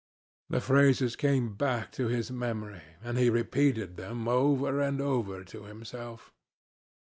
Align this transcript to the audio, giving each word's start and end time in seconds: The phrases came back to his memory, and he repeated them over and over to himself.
The 0.49 0.61
phrases 0.61 1.15
came 1.15 1.53
back 1.53 1.91
to 1.91 2.07
his 2.07 2.31
memory, 2.31 2.81
and 3.03 3.19
he 3.19 3.29
repeated 3.29 3.97
them 3.97 4.27
over 4.27 4.79
and 4.81 4.99
over 4.99 5.43
to 5.43 5.65
himself. 5.65 6.33